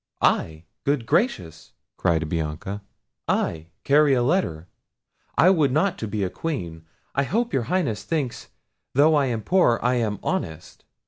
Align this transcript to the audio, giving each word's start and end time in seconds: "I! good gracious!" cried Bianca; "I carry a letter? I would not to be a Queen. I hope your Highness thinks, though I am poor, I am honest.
"I! 0.23 0.63
good 0.83 1.05
gracious!" 1.05 1.73
cried 1.95 2.27
Bianca; 2.27 2.81
"I 3.27 3.67
carry 3.83 4.15
a 4.15 4.23
letter? 4.23 4.67
I 5.37 5.51
would 5.51 5.71
not 5.71 5.99
to 5.99 6.07
be 6.07 6.23
a 6.23 6.29
Queen. 6.31 6.87
I 7.13 7.21
hope 7.21 7.53
your 7.53 7.65
Highness 7.69 8.01
thinks, 8.03 8.47
though 8.95 9.13
I 9.13 9.27
am 9.27 9.43
poor, 9.43 9.79
I 9.83 9.97
am 9.97 10.17
honest. 10.23 10.85